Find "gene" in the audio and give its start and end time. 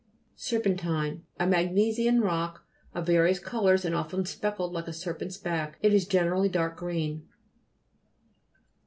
6.07-6.25